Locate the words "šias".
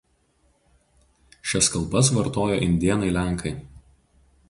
1.51-1.69